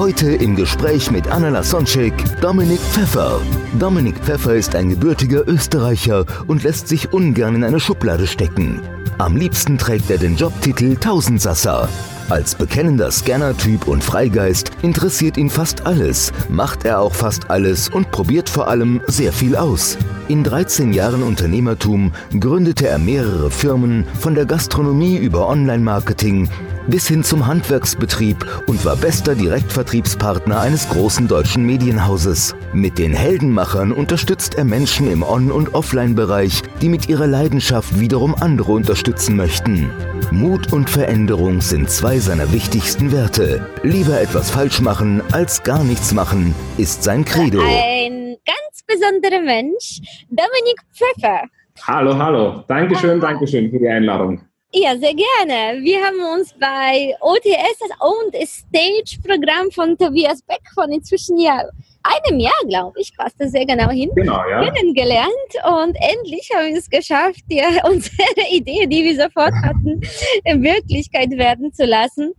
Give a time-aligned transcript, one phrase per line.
[0.00, 3.38] Heute im Gespräch mit Anna Lasonczyk, Dominik Pfeffer.
[3.78, 8.80] Dominik Pfeffer ist ein gebürtiger Österreicher und lässt sich ungern in eine Schublade stecken.
[9.18, 11.86] Am liebsten trägt er den Jobtitel Tausendsasser.
[12.30, 18.10] Als bekennender Scanner-Typ und Freigeist interessiert ihn fast alles, macht er auch fast alles und
[18.10, 19.98] probiert vor allem sehr viel aus.
[20.28, 26.48] In 13 Jahren Unternehmertum gründete er mehrere Firmen, von der Gastronomie über Online-Marketing
[26.86, 32.54] bis hin zum Handwerksbetrieb und war bester Direktvertriebspartner eines großen deutschen Medienhauses.
[32.72, 38.34] Mit den Heldenmachern unterstützt er Menschen im On- und Offline-Bereich, die mit ihrer Leidenschaft wiederum
[38.34, 39.90] andere unterstützen möchten.
[40.30, 43.66] Mut und Veränderung sind zwei seiner wichtigsten Werte.
[43.82, 47.60] Lieber etwas falsch machen als gar nichts machen, ist sein Credo.
[47.60, 51.42] Ein ganz besonderer Mensch, Dominik Pfeffer.
[51.86, 52.64] Hallo, hallo.
[52.68, 54.40] Dankeschön, Dankeschön für die Einladung.
[54.72, 55.82] Ja, sehr gerne.
[55.82, 61.64] Wir haben uns bei OTS, das Owned Stage-Programm von Tobias Beck von inzwischen ja
[62.02, 64.70] einem Jahr, glaube ich, passt das sehr genau hin, Genau, ja.
[64.70, 65.30] kennengelernt
[65.64, 68.16] und endlich haben wir es geschafft, dir unsere
[68.50, 70.00] Idee, die wir sofort hatten,
[70.44, 72.32] in Wirklichkeit werden zu lassen.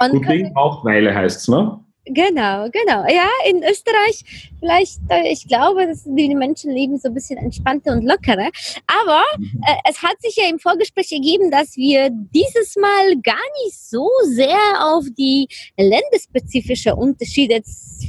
[0.00, 1.78] Und Gut Ding braucht Weile heißt's, ne?
[2.06, 3.04] Genau, genau.
[3.08, 4.24] Ja, in Österreich
[4.58, 8.50] vielleicht, äh, ich glaube, dass die Menschen leben so ein bisschen entspannter und lockerer.
[8.86, 13.78] Aber äh, es hat sich ja im Vorgespräch ergeben, dass wir dieses Mal gar nicht
[13.78, 17.62] so sehr auf die länderspezifische Unterschiede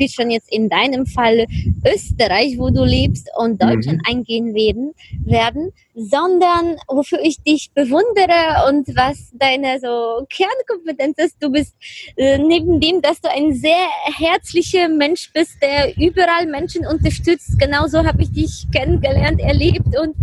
[0.08, 1.46] zwischen jetzt in deinem Fall
[1.86, 4.94] Österreich, wo du lebst, und Deutschland eingehen werden,
[5.26, 11.38] werden, sondern wofür ich dich bewundere und was deine so Kernkompetenz ist.
[11.42, 11.76] Du bist
[12.16, 17.60] äh, neben dem, dass du ein sehr herzlicher Mensch bist, der überall Menschen unterstützt.
[17.60, 20.16] Genauso habe ich dich kennengelernt, erlebt und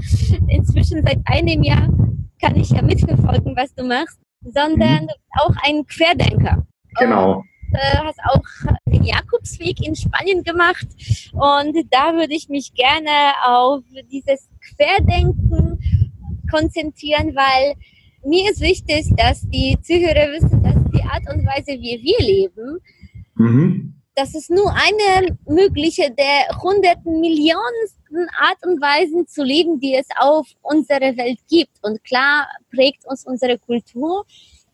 [0.48, 1.88] inzwischen seit einem Jahr
[2.40, 6.66] kann ich ja mitverfolgen, was du machst, sondern bist auch ein Querdenker.
[6.98, 7.42] Genau.
[7.72, 8.42] Äh, hast auch
[8.98, 10.86] den Jakobsweg in Spanien gemacht
[11.32, 15.78] und da würde ich mich gerne auf dieses Querdenken
[16.50, 17.74] konzentrieren, weil
[18.24, 22.78] mir ist wichtig, dass die Zuhörer wissen, dass die Art und Weise, wie wir leben,
[23.40, 23.94] Mhm.
[24.16, 30.08] das ist nur eine mögliche der hunderten Millionensten Art und Weisen zu leben, die es
[30.18, 31.78] auf unserer Welt gibt.
[31.82, 34.24] Und klar prägt uns unsere Kultur,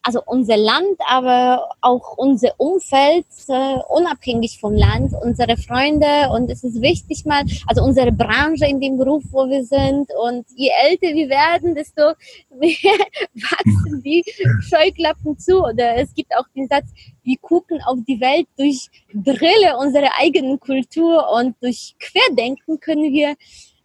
[0.06, 6.28] also unser Land, aber auch unser Umfeld, äh, unabhängig vom Land, unsere Freunde.
[6.30, 10.10] Und es ist wichtig mal, also unsere Branche in dem Beruf, wo wir sind.
[10.22, 12.02] Und je älter wir werden, desto
[12.50, 12.98] mehr
[13.34, 14.22] wachsen die
[14.60, 15.64] Scheuklappen zu.
[15.64, 16.90] Oder es gibt auch den Satz,
[17.22, 23.36] wir gucken auf die Welt durch Brille unserer eigenen Kultur und durch Querdenken können wir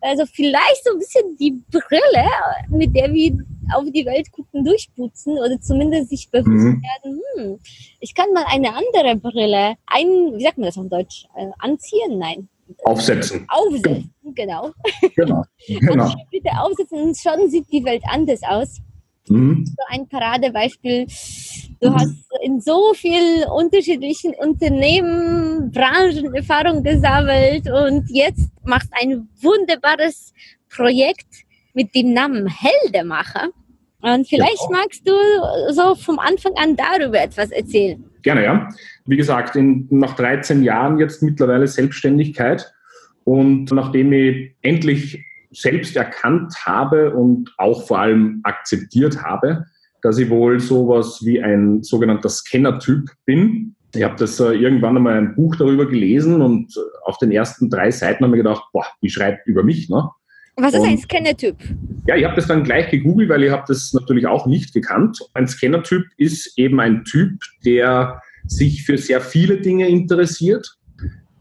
[0.02, 2.30] also vielleicht so ein bisschen die Brille,
[2.70, 3.38] mit der wir
[3.76, 6.82] auf die Welt gucken, durchputzen oder zumindest sich bewusst Mhm.
[6.82, 7.60] werden, hm,
[8.00, 10.08] ich kann mal eine andere Brille ein,
[10.38, 12.18] wie sagt man das auf Deutsch, äh, anziehen?
[12.18, 12.50] Nein,
[12.84, 13.46] Aufsetzen.
[13.50, 14.72] aufsetzen, genau.
[15.16, 15.44] Genau.
[15.68, 16.10] genau.
[16.10, 18.80] Du bitte aufsetzen und schon sieht die Welt anders aus
[19.30, 19.64] Mhm.
[19.66, 21.06] so ein Paradebeispiel.
[21.82, 30.34] Du hast in so vielen unterschiedlichen Unternehmen, Branchen Erfahrung gesammelt und jetzt machst ein wunderbares
[30.70, 31.28] Projekt
[31.74, 33.50] mit dem Namen Heldemacher.
[34.02, 34.80] Und vielleicht Genau.
[34.80, 35.14] magst du
[35.72, 38.04] so vom Anfang an darüber etwas erzählen.
[38.22, 38.70] Gerne, ja.
[39.06, 42.72] Wie gesagt, in, nach 13 Jahren jetzt mittlerweile Selbstständigkeit
[43.24, 49.66] und nachdem ich endlich selbst erkannt habe und auch vor allem akzeptiert habe,
[50.02, 53.76] dass ich wohl sowas wie ein sogenannter Scanner-Typ bin.
[53.94, 57.70] Ich habe das äh, irgendwann einmal ein Buch darüber gelesen und äh, auf den ersten
[57.70, 60.10] drei Seiten habe ich gedacht, boah, die schreibt über mich, ne?
[60.62, 61.56] Was ist ein Scanner-Typ?
[62.08, 65.20] Ja, ich habe das dann gleich gegoogelt, weil ich habe das natürlich auch nicht gekannt.
[65.34, 70.76] Ein Scanner-Typ ist eben ein Typ, der sich für sehr viele Dinge interessiert.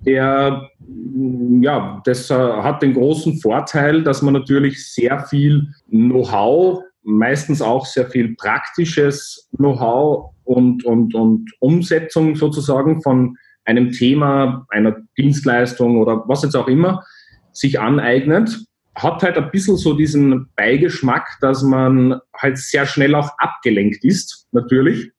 [0.07, 6.83] Der, mm, ja, das äh, hat den großen Vorteil, dass man natürlich sehr viel Know-how,
[7.03, 14.97] meistens auch sehr viel praktisches Know-how und, und, und Umsetzung sozusagen von einem Thema, einer
[15.17, 17.05] Dienstleistung oder was jetzt auch immer,
[17.53, 18.68] sich aneignet
[18.99, 24.47] hat halt ein bisschen so diesen Beigeschmack, dass man halt sehr schnell auch abgelenkt ist,
[24.53, 25.13] natürlich.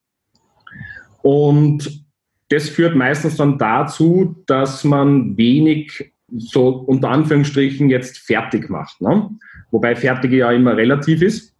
[1.21, 2.05] Und
[2.49, 8.99] das führt meistens dann dazu, dass man wenig so unter Anführungsstrichen jetzt fertig macht.
[9.01, 9.29] Ne?
[9.71, 11.55] Wobei fertig ja immer relativ ist.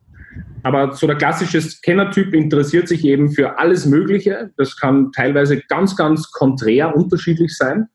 [0.64, 4.52] Aber so der klassische Scanner-Typ interessiert sich eben für alles Mögliche.
[4.58, 7.88] Das kann teilweise ganz, ganz konträr unterschiedlich sein.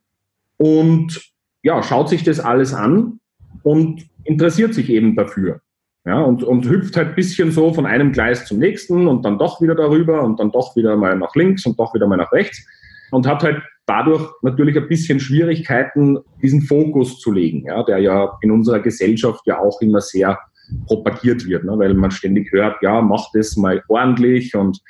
[0.57, 1.33] Und
[1.63, 3.21] ja, schaut sich das alles an
[3.65, 5.61] und interessiert sich eben dafür.
[6.07, 9.63] Ja, und, und hüpft halt bisschen so von einem Gleis zum nächsten und dann doch
[9.63, 12.63] wieder darüber und dann doch wieder mal nach links und doch wieder mal nach rechts
[13.11, 18.37] und hat halt dadurch natürlich ein bisschen Schwierigkeiten, diesen Fokus zu legen, ja, der ja
[18.43, 20.39] in unserer Gesellschaft ja auch immer sehr
[20.87, 24.81] propagiert wird, ne, weil man ständig hört, ja, mach das mal ordentlich und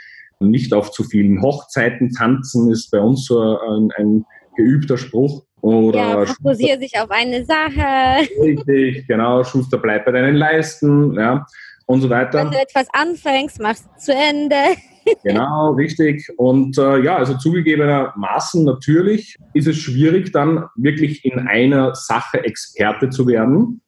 [0.40, 4.24] nicht auf zu vielen Hochzeiten tanzen ist bei uns so ein, ein
[4.56, 5.44] geübter Spruch.
[5.64, 8.28] Oder ja, fokussiere sich auf eine Sache.
[8.38, 11.46] Richtig, genau, Schuster, bleib bei deinen Leisten, ja,
[11.86, 12.40] und so weiter.
[12.40, 14.56] Wenn du etwas anfängst, machst du zu Ende.
[15.22, 16.26] Genau, richtig.
[16.38, 23.10] Und äh, ja, also zugegebenermaßen natürlich ist es schwierig, dann wirklich in einer Sache Experte
[23.10, 23.82] zu werden.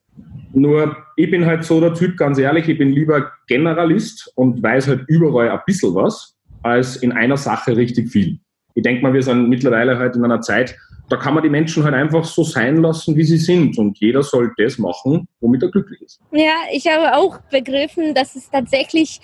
[0.52, 4.88] Nur ich bin halt so der Typ, ganz ehrlich, ich bin lieber Generalist und weiß
[4.88, 8.38] halt überall ein bisschen was, als in einer Sache richtig viel.
[8.76, 10.76] Ich denke mal, wir sind mittlerweile halt in einer Zeit,
[11.08, 13.78] da kann man die Menschen halt einfach so sein lassen, wie sie sind.
[13.78, 16.20] Und jeder soll das machen, womit er glücklich ist.
[16.30, 19.20] Ja, ich habe auch begriffen, dass es tatsächlich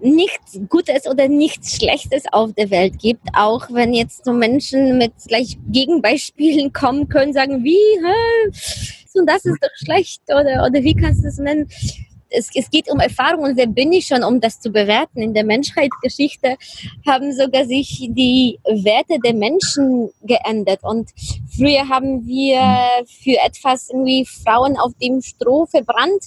[0.00, 5.12] nichts Gutes oder nichts Schlechtes auf der Welt gibt, auch wenn jetzt so Menschen mit
[5.26, 8.50] gleich Gegenbeispielen kommen können, sagen, wie, hä,
[9.18, 11.68] und das ist doch schlecht oder, oder wie kannst du es nennen?
[12.30, 15.22] Es, es geht um Erfahrung und wer bin ich schon, um das zu bewerten.
[15.22, 16.56] In der Menschheitsgeschichte
[17.06, 20.80] haben sogar sich die Werte der Menschen geändert.
[20.82, 21.10] Und
[21.56, 22.60] früher haben wir
[23.06, 26.24] für etwas irgendwie Frauen auf dem Stroh verbrannt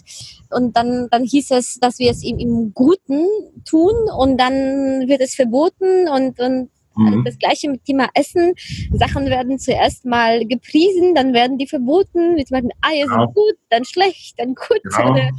[0.49, 3.25] und dann, dann hieß es, dass wir es im, im Guten
[3.65, 6.69] tun und dann wird es verboten und, und
[6.99, 7.23] Mhm.
[7.25, 8.53] Das gleiche mit Thema Essen.
[8.91, 12.35] Sachen werden zuerst mal gepriesen, dann werden die verboten.
[12.35, 13.25] Wie zum Beispiel Eier genau.
[13.25, 14.81] sind gut, dann schlecht, dann gut.
[14.83, 15.11] Genau.
[15.11, 15.29] Oder,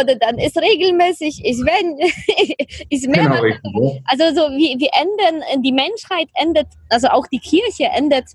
[0.00, 1.98] oder, dann ist regelmäßig, ist wenn,
[2.90, 3.28] ist mehr.
[3.62, 8.26] Genau, also so wie wir ändern, die Menschheit endet, also auch die Kirche endet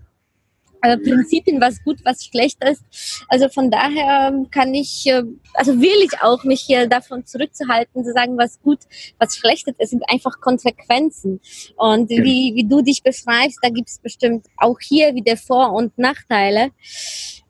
[0.83, 2.83] äh, Prinzipien, was gut, was schlecht ist.
[3.29, 8.11] Also von daher kann ich, äh, also will ich auch mich hier davon zurückzuhalten, zu
[8.11, 8.79] sagen, was gut,
[9.17, 9.77] was schlecht ist.
[9.79, 11.39] Es sind einfach Konsequenzen.
[11.77, 12.23] Und ja.
[12.23, 16.71] wie, wie du dich beschreibst, da gibt es bestimmt auch hier wieder Vor- und Nachteile.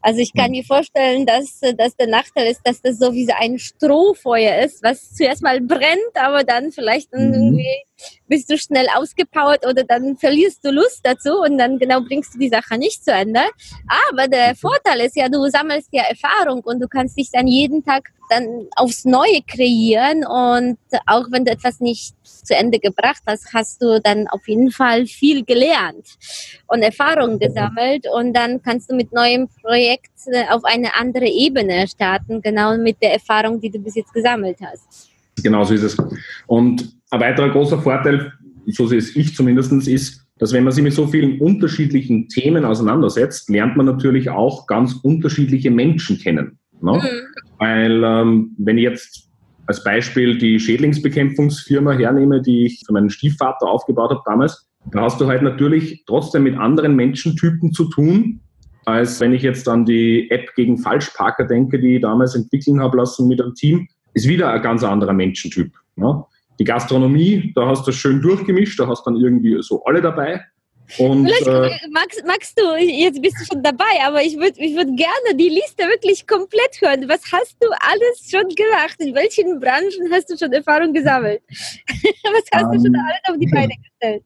[0.04, 3.32] Also ich kann mir vorstellen, dass, dass der Nachteil ist, dass das so wie so
[3.40, 7.34] ein Strohfeuer ist, was zuerst mal brennt, aber dann vielleicht mhm.
[7.34, 7.84] irgendwie
[8.28, 12.40] bist du schnell ausgepowert oder dann verlierst du Lust dazu und dann genau bringst du
[12.40, 13.40] die Sache nicht zu Ende.
[14.10, 14.56] Aber der mhm.
[14.58, 18.68] Vorteil ist ja, du sammelst ja Erfahrung und du kannst dich dann jeden Tag dann
[18.76, 24.00] aufs Neue kreieren und auch wenn du etwas nicht zu Ende gebracht hast, hast du
[24.02, 26.08] dann auf jeden Fall viel gelernt
[26.68, 31.88] und Erfahrung gesammelt und dann kannst du mit neuem Projekt äh, auf eine andere Ebene
[31.88, 35.10] starten, genau mit der Erfahrung, die du bis jetzt gesammelt hast.
[35.42, 35.98] Genau so ist es.
[36.48, 38.32] Und ein weiterer großer Vorteil,
[38.68, 42.66] so sehe es ich zumindest, ist, dass wenn man sich mit so vielen unterschiedlichen Themen
[42.66, 46.58] auseinandersetzt, lernt man natürlich auch ganz unterschiedliche Menschen kennen.
[46.82, 46.94] Ne?
[46.94, 47.58] Mhm.
[47.60, 49.30] Weil ähm, wenn ich jetzt
[49.66, 55.22] als Beispiel die Schädlingsbekämpfungsfirma hernehme, die ich für meinen Stiefvater aufgebaut habe damals, da hast
[55.22, 58.42] du halt natürlich trotzdem mit anderen Menschentypen zu tun,
[58.86, 62.98] als wenn ich jetzt an die App gegen Falschparker denke, die ich damals entwickeln habe
[62.98, 65.72] lassen mit einem Team, ist wieder ein ganz anderer Menschentyp.
[65.96, 66.24] Ne?
[66.60, 70.42] Die Gastronomie, da hast du schön durchgemischt, da hast dann irgendwie so alle dabei.
[70.98, 74.76] Und, Vielleicht äh, magst, magst, du, jetzt bist du schon dabei, aber ich würde ich
[74.76, 77.08] würd gerne die Liste wirklich komplett hören.
[77.10, 78.96] Was hast du alles schon gemacht?
[79.00, 81.42] In welchen Branchen hast du schon Erfahrung gesammelt?
[81.50, 84.24] Was hast um, du schon ähm, alles auf die Beine gestellt?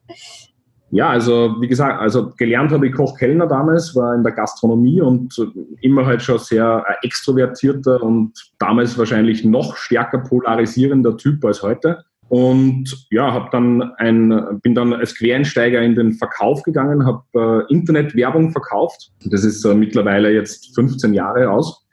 [0.90, 5.36] Ja, also wie gesagt, also gelernt habe ich Koch-Kellner damals, war in der Gastronomie und
[5.82, 12.06] immer halt schon sehr extrovertierter und damals wahrscheinlich noch stärker polarisierender Typ als heute.
[12.30, 17.74] Und ja, habe dann ein, bin dann als Quereinsteiger in den Verkauf gegangen, habe äh,
[17.74, 19.12] Internetwerbung verkauft.
[19.26, 21.86] Das ist äh, mittlerweile jetzt 15 Jahre aus.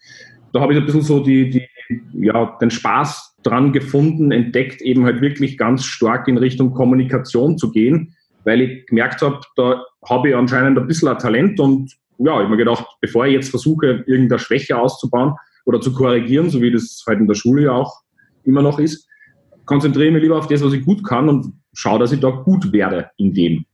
[0.53, 1.69] Da habe ich ein bisschen so die, die,
[2.12, 7.71] ja, den Spaß dran gefunden, entdeckt, eben halt wirklich ganz stark in Richtung Kommunikation zu
[7.71, 12.33] gehen, weil ich gemerkt habe, da habe ich anscheinend ein bisschen ein Talent und ja,
[12.33, 15.35] ich habe mir gedacht, bevor ich jetzt versuche, irgendeine Schwäche auszubauen
[15.67, 18.03] oder zu korrigieren, so wie das halt in der Schule ja auch
[18.45, 19.09] immer noch ist,
[19.66, 22.73] konzentriere mich lieber auf das, was ich gut kann und schaue, dass ich da gut
[22.73, 23.64] werde in dem.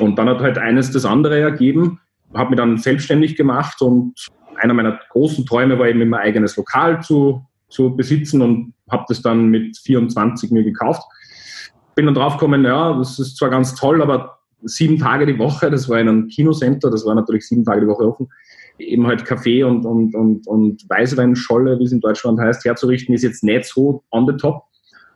[0.00, 2.00] Und dann hat halt eines das andere ergeben,
[2.34, 4.14] habe mich dann selbstständig gemacht und
[4.56, 9.22] einer meiner großen Träume war eben mein eigenes Lokal zu, zu besitzen und habe das
[9.22, 11.02] dann mit 24 mir gekauft.
[11.94, 15.88] Bin dann draufgekommen, ja, das ist zwar ganz toll, aber sieben Tage die Woche, das
[15.88, 18.28] war in einem Kinocenter, das war natürlich sieben Tage die Woche offen,
[18.78, 23.22] eben halt Kaffee und, und, und, und Weißweinscholle, wie es in Deutschland heißt, herzurichten, ist
[23.22, 24.64] jetzt nicht so on the top.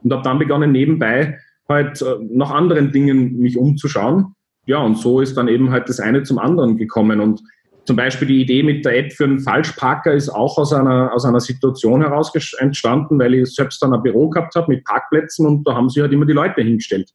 [0.02, 1.38] Und habe dann begonnen, nebenbei
[1.68, 4.34] halt äh, nach anderen Dingen mich umzuschauen.
[4.66, 7.20] Ja, und so ist dann eben halt das eine zum anderen gekommen.
[7.20, 7.42] Und
[7.84, 11.24] zum Beispiel die Idee mit der App für einen Falschparker ist auch aus einer, aus
[11.24, 15.66] einer Situation heraus entstanden, weil ich selbst dann ein Büro gehabt habe mit Parkplätzen und
[15.66, 17.10] da haben sie halt immer die Leute hingestellt.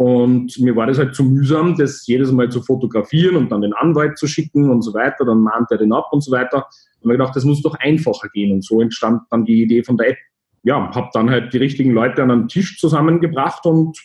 [0.00, 3.74] Und mir war das halt zu mühsam, das jedes Mal zu fotografieren und dann den
[3.74, 5.26] Anwalt zu schicken und so weiter.
[5.26, 6.66] Dann mahnt er den ab und so weiter.
[7.02, 8.50] Und mir gedacht, das muss doch einfacher gehen.
[8.50, 10.16] Und so entstand dann die Idee von der App.
[10.62, 13.98] Ja, habe dann halt die richtigen Leute an einen Tisch zusammengebracht und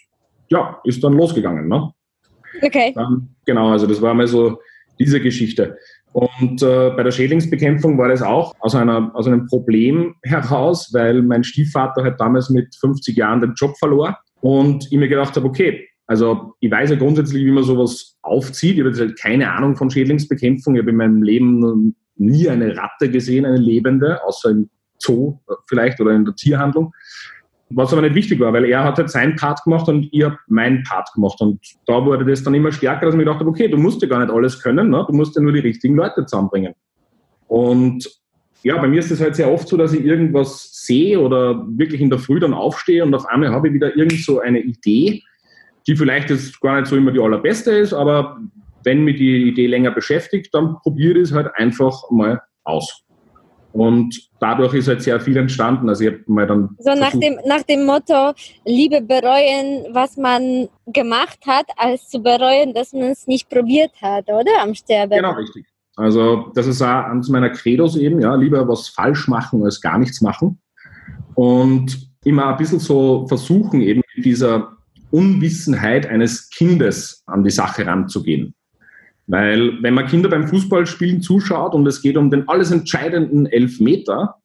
[0.50, 1.68] ja, ist dann losgegangen.
[1.68, 1.92] Ne?
[2.62, 2.94] Okay.
[2.96, 4.60] Dann, genau, also das war mal so
[5.00, 5.78] diese Geschichte.
[6.14, 11.22] Und äh, bei der Schädlingsbekämpfung war das auch aus, einer, aus einem Problem heraus, weil
[11.22, 15.46] mein Stiefvater halt damals mit 50 Jahren den Job verlor und ich mir gedacht habe,
[15.46, 18.76] okay, also ich weiß ja grundsätzlich, wie man sowas aufzieht.
[18.76, 20.76] Ich habe jetzt halt keine Ahnung von Schädlingsbekämpfung.
[20.76, 26.00] Ich habe in meinem Leben nie eine Ratte gesehen, eine lebende, außer im Zoo vielleicht
[26.00, 26.94] oder in der Tierhandlung.
[27.70, 30.38] Was aber nicht wichtig war, weil er hat halt seinen Part gemacht und ich habe
[30.48, 31.42] meinen Part gemacht.
[31.42, 34.02] Und da wurde das dann immer stärker, dass ich mir gedacht habe, okay, du musst
[34.02, 35.04] ja gar nicht alles können, ne?
[35.08, 36.74] du musst ja nur die richtigen Leute zusammenbringen.
[37.48, 38.08] Und
[38.66, 42.02] ja, bei mir ist es halt sehr oft so, dass ich irgendwas sehe oder wirklich
[42.02, 45.22] in der Früh dann aufstehe und auf einmal habe ich wieder irgend so eine Idee,
[45.88, 48.40] die vielleicht jetzt gar nicht so immer die allerbeste ist, aber
[48.84, 53.05] wenn mich die Idee länger beschäftigt, dann probiere ich es halt einfach mal aus.
[53.76, 55.90] Und dadurch ist halt sehr viel entstanden.
[55.90, 56.70] Also ich habe mal dann.
[56.80, 58.32] So nach dem, nach dem Motto,
[58.64, 64.30] Liebe bereuen, was man gemacht hat, als zu bereuen, dass man es nicht probiert hat,
[64.30, 64.62] oder?
[64.62, 65.18] Am Sterben.
[65.18, 65.66] Genau, richtig.
[65.98, 69.98] Also das ist auch eines meiner Credos eben, ja, lieber was falsch machen als gar
[69.98, 70.58] nichts machen.
[71.34, 74.72] Und immer ein bisschen so versuchen, eben mit dieser
[75.12, 78.56] Unwissenheit eines Kindes an die Sache ranzugehen.
[79.28, 84.36] Weil wenn man Kinder beim Fußballspielen zuschaut und es geht um den alles entscheidenden Elfmeter,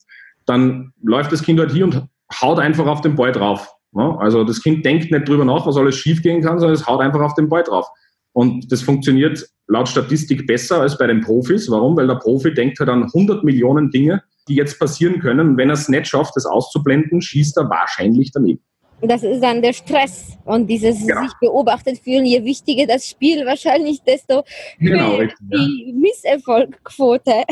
[0.46, 2.06] dann läuft das Kind halt hier und
[2.40, 3.74] haut einfach auf den Ball drauf.
[3.94, 7.20] Also das Kind denkt nicht drüber nach, was alles schiefgehen kann, sondern es haut einfach
[7.20, 7.86] auf den Ball drauf.
[8.32, 11.68] Und das funktioniert laut Statistik besser als bei den Profis.
[11.70, 11.96] Warum?
[11.96, 15.40] Weil der Profi denkt halt an 100 Millionen Dinge, die jetzt passieren können.
[15.50, 18.62] Und wenn er es nicht schafft, das auszublenden, schießt er wahrscheinlich daneben.
[19.02, 21.22] Das ist dann der Stress und dieses genau.
[21.22, 22.24] sich beobachtet fühlen.
[22.24, 24.42] Je wichtiger das Spiel, wahrscheinlich desto
[24.78, 25.94] genau, höher die ja.
[25.94, 27.44] Misserfolgquote.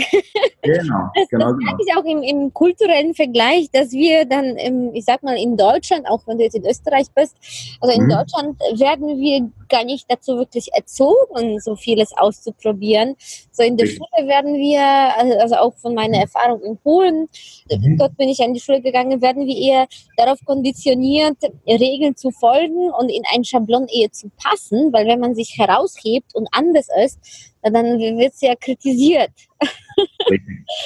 [0.63, 1.77] Genau, das, genau, das genau.
[1.87, 6.07] ich auch im, im, kulturellen Vergleich, dass wir dann, im, ich sag mal, in Deutschland,
[6.09, 7.37] auch wenn du jetzt in Österreich bist,
[7.81, 8.11] also in mhm.
[8.11, 13.17] Deutschland werden wir gar nicht dazu wirklich erzogen, so vieles auszuprobieren.
[13.53, 13.99] So in der Richtig.
[13.99, 14.83] Schule werden wir,
[15.17, 17.29] also, also auch von meiner Erfahrung in Polen,
[17.71, 17.97] mhm.
[17.99, 19.87] dort bin ich an die Schule gegangen, werden wir eher
[20.17, 25.35] darauf konditioniert, Regeln zu folgen und in ein Schablon eher zu passen, weil wenn man
[25.35, 27.19] sich heraushebt und anders ist,
[27.63, 29.31] dann wird es ja kritisiert.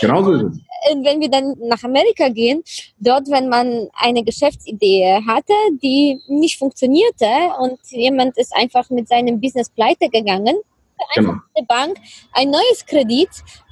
[0.00, 0.60] Genau so ist es.
[1.02, 2.62] Wenn wir dann nach Amerika gehen,
[2.98, 7.26] dort, wenn man eine Geschäftsidee hatte, die nicht funktionierte
[7.60, 10.56] und jemand ist einfach mit seinem Business pleite gegangen,
[11.16, 11.34] einfach genau.
[11.54, 11.96] eine Bank
[12.32, 13.28] ein neues Kredit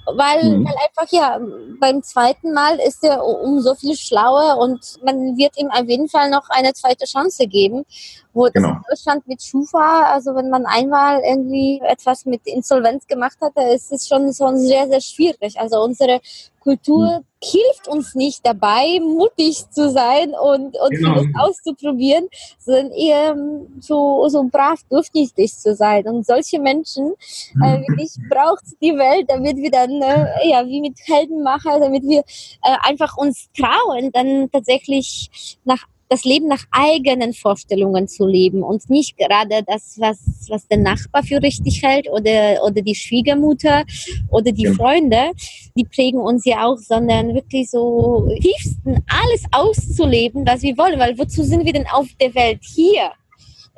[0.06, 0.64] weil, mhm.
[0.64, 1.38] weil einfach ja
[1.78, 6.30] beim zweiten Mal ist er umso viel schlauer und man wird ihm auf jeden Fall
[6.30, 7.84] noch eine zweite Chance geben.
[8.32, 8.68] Wo das genau.
[8.68, 13.90] in Deutschland mit Schufa, also wenn man einmal irgendwie etwas mit Insolvenz gemacht hat, ist
[13.90, 15.58] es schon, schon sehr, sehr schwierig.
[15.58, 16.20] Also unsere
[16.70, 17.24] Kultur mhm.
[17.42, 21.24] hilft uns nicht dabei, mutig zu sein und, und genau.
[21.38, 26.06] auszuprobieren, sondern eher ähm, so, so brav durchsichtig zu sein.
[26.06, 27.14] Und solche Menschen
[27.62, 27.82] äh, mhm.
[27.88, 32.76] wirklich braucht die Welt, damit wir dann, äh, ja, wie mit Heldenmacher, damit wir äh,
[32.82, 39.16] einfach uns trauen, dann tatsächlich nach das Leben nach eigenen Vorstellungen zu leben und nicht
[39.16, 43.84] gerade das, was, was der Nachbar für richtig hält oder, oder die Schwiegermutter
[44.28, 44.72] oder die ja.
[44.72, 45.30] Freunde,
[45.76, 51.16] die prägen uns ja auch, sondern wirklich so tiefsten alles auszuleben, was wir wollen, weil
[51.16, 53.12] wozu sind wir denn auf der Welt hier?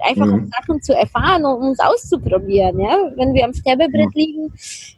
[0.04, 0.32] einfach mhm.
[0.32, 2.80] um Sachen zu erfahren und uns auszuprobieren.
[2.80, 3.12] Ja?
[3.14, 4.20] Wenn wir am Sterbebrett mhm.
[4.20, 4.52] liegen,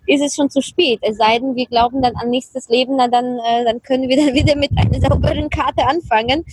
[0.06, 1.00] ist es schon zu spät.
[1.02, 4.16] Es sei denn, wir glauben dann an nächstes Leben, na, dann, äh, dann können wir
[4.16, 6.44] dann wieder mit einer sauberen Karte anfangen.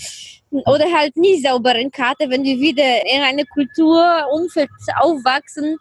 [0.51, 5.77] Oder halt nie sauberen Karte, wenn wir wieder in eine Kulturumfeld aufwachsen,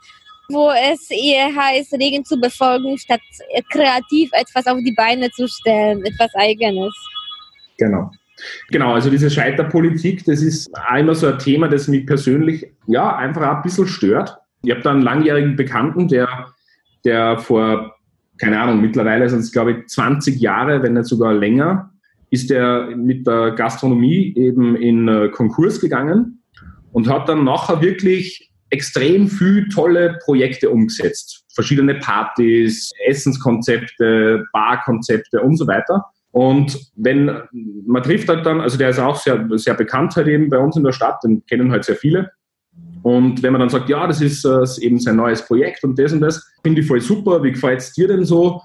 [0.49, 3.21] wo es eher heißt, Regeln zu befolgen, statt
[3.71, 6.95] kreativ etwas auf die Beine zu stellen, etwas Eigenes.
[7.79, 8.11] Genau.
[8.71, 13.43] Genau, also diese Scheiterpolitik, das ist immer so ein Thema, das mich persönlich ja einfach
[13.43, 14.39] ein bisschen stört.
[14.62, 16.55] Ich habe da einen langjährigen Bekannten, der,
[17.05, 17.97] der vor,
[18.39, 21.93] keine Ahnung, mittlerweile sind es glaube ich 20 Jahre, wenn nicht sogar länger,
[22.31, 26.43] ist er mit der Gastronomie eben in äh, Konkurs gegangen
[26.93, 31.45] und hat dann nachher wirklich extrem viel tolle Projekte umgesetzt.
[31.55, 36.05] Verschiedene Partys, Essenskonzepte, Barkonzepte und so weiter.
[36.33, 37.43] Und wenn
[37.87, 40.77] man trifft halt dann, also der ist auch sehr, sehr bekannt halt eben bei uns
[40.77, 42.31] in der Stadt, den kennen halt sehr viele.
[43.03, 46.13] Und wenn man dann sagt, ja, das ist äh, eben sein neues Projekt und das
[46.13, 48.61] und das, finde ich voll super, wie gefällt es dir denn so?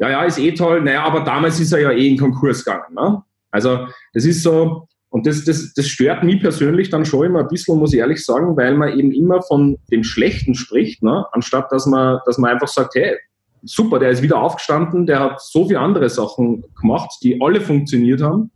[0.00, 2.94] Ja, ja, ist eh toll, naja, aber damals ist er ja eh in Konkurs gegangen.
[2.94, 3.22] Ne?
[3.50, 7.48] Also das ist so, und das, das, das stört mich persönlich dann schon immer ein
[7.48, 11.26] bisschen, muss ich ehrlich sagen, weil man eben immer von dem Schlechten spricht, ne?
[11.32, 13.16] anstatt dass man, dass man einfach sagt, hey,
[13.62, 18.22] super, der ist wieder aufgestanden, der hat so viele andere Sachen gemacht, die alle funktioniert
[18.22, 18.50] haben.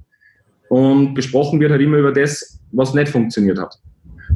[0.70, 3.78] Und gesprochen wird halt immer über das, was nicht funktioniert hat.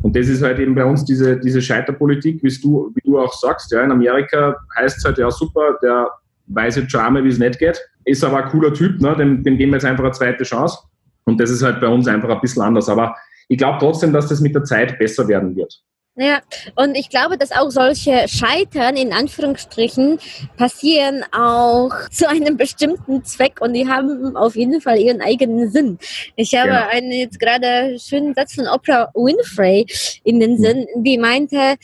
[0.03, 3.33] Und das ist halt eben bei uns diese, diese Scheiterpolitik, wie du, wie du auch
[3.33, 3.73] sagst.
[3.73, 6.09] Ja, in Amerika heißt es halt, ja super, der
[6.49, 7.81] weiß jetzt schon einmal, wie es nicht geht.
[8.05, 9.15] Ist aber ein cooler Typ, ne?
[9.17, 10.79] dem, dem geben wir jetzt einfach eine zweite Chance.
[11.25, 12.89] Und das ist halt bei uns einfach ein bisschen anders.
[12.89, 13.15] Aber
[13.49, 15.83] ich glaube trotzdem, dass das mit der Zeit besser werden wird.
[16.21, 16.41] Ja,
[16.75, 20.19] und ich glaube, dass auch solche Scheitern in Anführungsstrichen
[20.57, 25.99] passieren auch zu einem bestimmten Zweck und die haben auf jeden Fall ihren eigenen Sinn.
[26.35, 26.89] Ich habe genau.
[26.91, 29.87] einen jetzt gerade schönen Satz von Oprah Winfrey
[30.25, 30.59] in den hm.
[30.59, 31.77] Sinn, die meinte,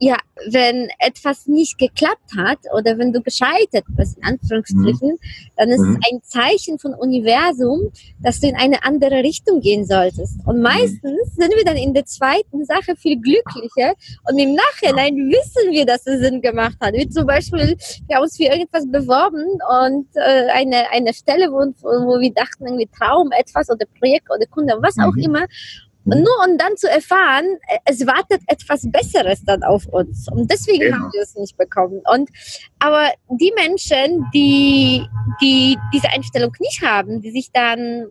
[0.00, 0.16] ja,
[0.50, 5.18] wenn etwas nicht geklappt hat oder wenn du gescheitert bist, in Anführungsstrichen, mhm.
[5.56, 5.98] dann ist mhm.
[6.00, 7.90] es ein Zeichen von Universum,
[8.20, 10.36] dass du in eine andere Richtung gehen solltest.
[10.46, 10.62] Und mhm.
[10.62, 11.42] meistens mhm.
[11.42, 13.94] sind wir dann in der zweiten Sache viel glücklicher
[14.28, 16.94] und im Nachhinein wissen wir, dass es Sinn gemacht hat.
[16.94, 17.76] Wie zum Beispiel,
[18.06, 19.46] wir haben uns für irgendwas beworben
[19.82, 24.46] und äh, eine, eine Stelle, wo, wo wir dachten, irgendwie Traum, etwas oder Projekt oder
[24.46, 25.22] Kunde, was auch mhm.
[25.22, 25.46] immer.
[26.10, 30.26] Und nur um dann zu erfahren, äh, es wartet etwas Besseres dann auf uns.
[30.30, 30.96] Und deswegen genau.
[30.96, 32.02] haben wir es nicht bekommen.
[32.12, 32.30] Und,
[32.78, 35.04] aber die Menschen, die,
[35.40, 38.10] die diese Einstellung nicht haben, die sich dann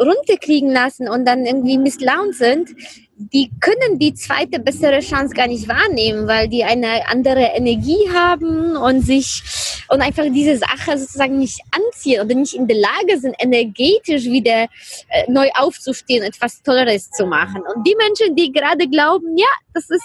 [0.00, 2.70] runterkriegen lassen und dann irgendwie misslaunt sind,
[3.18, 8.76] die können die zweite bessere Chance gar nicht wahrnehmen, weil die eine andere Energie haben
[8.76, 9.42] und sich
[9.88, 14.68] und einfach diese Sache sozusagen nicht anziehen oder nicht in der Lage sind, energetisch wieder
[15.08, 17.62] äh, neu aufzustehen, etwas Tolleres zu machen.
[17.74, 20.04] Und die Menschen, die gerade glauben, ja, das ist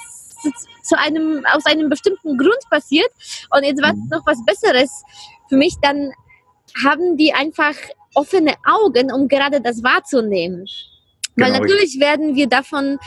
[0.84, 3.10] zu einem, aus einem bestimmten Grund passiert
[3.52, 4.10] und jetzt wartet mhm.
[4.10, 5.04] noch was Besseres
[5.50, 6.12] für mich, dann
[6.84, 7.76] haben die einfach
[8.16, 10.66] offene Augen, um gerade das wahrzunehmen.
[11.36, 11.48] Genau.
[11.48, 13.00] Weil natürlich werden wir davon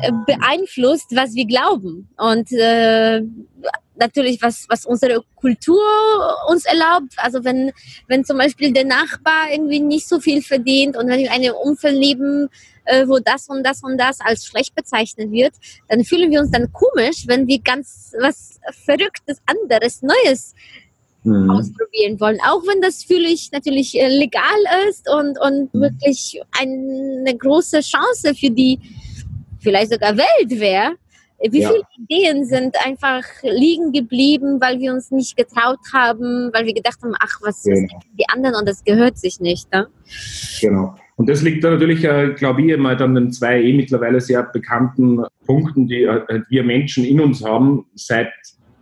[0.00, 2.08] äh, beeinflusst, was wir glauben.
[2.16, 3.20] Und äh,
[3.96, 5.82] natürlich, was, was unsere Kultur
[6.48, 7.14] uns erlaubt.
[7.16, 7.72] Also wenn,
[8.08, 11.96] wenn zum Beispiel der Nachbar irgendwie nicht so viel verdient und wenn wir eine Umfeld
[11.96, 12.48] leben,
[12.84, 15.54] äh, wo das und das und das als schlecht bezeichnet wird,
[15.88, 20.54] dann fühlen wir uns dann komisch, wenn wir ganz was Verrücktes, anderes, Neues
[21.24, 21.50] mhm.
[21.50, 22.38] ausprobieren wollen.
[22.46, 24.42] Auch wenn das für mich natürlich äh, legal
[24.88, 25.80] ist und, und mhm.
[25.80, 28.78] wirklich eine große Chance für die
[29.60, 30.92] vielleicht sogar Welt wäre.
[31.50, 31.68] Wie ja.
[31.68, 36.98] viele Ideen sind einfach liegen geblieben, weil wir uns nicht getraut haben, weil wir gedacht
[37.02, 38.00] haben, ach, was genau.
[38.18, 39.70] die anderen und das gehört sich nicht.
[39.72, 39.88] Ne?
[40.60, 40.94] Genau.
[41.16, 44.42] Und das liegt da natürlich, äh, glaube ich, mal an den zwei eh mittlerweile sehr
[44.42, 48.32] bekannten Punkten, die äh, wir Menschen in uns haben, seit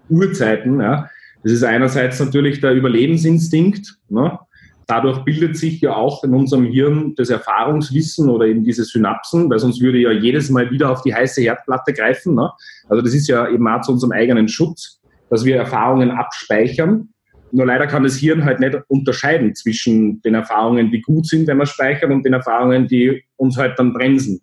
[0.08, 0.80] Urzeiten.
[0.80, 1.10] Ja.
[1.42, 3.98] Das ist einerseits natürlich der Überlebensinstinkt.
[4.08, 4.38] Ne?
[4.86, 9.58] Dadurch bildet sich ja auch in unserem Hirn das Erfahrungswissen oder eben diese Synapsen, weil
[9.58, 12.34] sonst würde ja jedes Mal wieder auf die heiße Herdplatte greifen.
[12.34, 12.50] Ne?
[12.88, 15.00] Also das ist ja eben auch zu unserem eigenen Schutz,
[15.30, 17.08] dass wir Erfahrungen abspeichern.
[17.52, 21.58] Nur leider kann das Hirn halt nicht unterscheiden zwischen den Erfahrungen, die gut sind, wenn
[21.58, 24.40] wir speichern, und den Erfahrungen, die uns halt dann bremsen.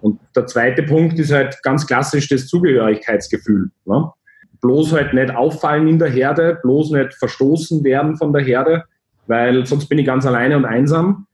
[0.00, 3.70] Und der zweite Punkt ist halt ganz klassisch das Zugehörigkeitsgefühl.
[3.84, 4.10] Ne?
[4.60, 8.84] Bloß halt nicht auffallen in der Herde, bloß nicht verstoßen werden von der Herde,
[9.26, 11.26] weil sonst bin ich ganz alleine und einsam.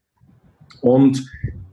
[0.81, 1.25] Und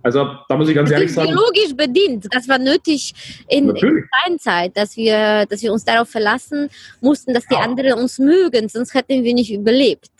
[0.02, 1.28] also da muss ich ganz das ehrlich sagen.
[1.28, 2.26] Biologisch bedient.
[2.30, 3.12] Das war nötig
[3.48, 6.68] in, in der Zeit, dass wir, dass wir uns darauf verlassen
[7.00, 7.60] mussten, dass die ja.
[7.60, 10.10] anderen uns mögen, sonst hätten wir nicht überlebt.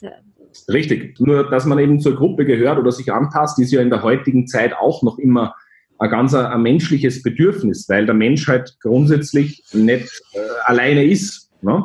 [0.69, 1.19] Richtig.
[1.19, 4.47] Nur, dass man eben zur Gruppe gehört oder sich anpasst, ist ja in der heutigen
[4.47, 5.55] Zeit auch noch immer
[5.99, 11.51] ein ganz ein, menschliches Bedürfnis, weil der Mensch halt grundsätzlich nicht äh, alleine ist.
[11.63, 11.85] Ne?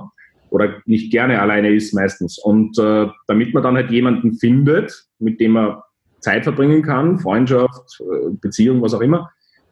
[0.49, 2.39] Oder nicht gerne alleine ist meistens.
[2.39, 5.77] Und äh, damit man dann halt jemanden findet, mit dem man
[6.19, 9.29] Zeit verbringen kann, Freundschaft, äh, Beziehung, was auch immer,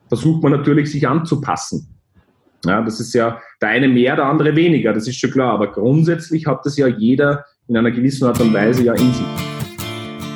[0.07, 1.87] versucht man natürlich, sich anzupassen.
[2.65, 5.53] Ja, das ist ja der eine mehr, der andere weniger, das ist schon klar.
[5.53, 9.25] Aber grundsätzlich hat das ja jeder in einer gewissen Art und Weise ja in sich.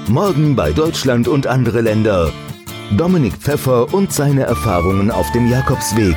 [0.10, 2.32] Morgen bei Deutschland und andere Länder.
[2.97, 6.15] Dominik Pfeffer und seine Erfahrungen auf dem Jakobsweg.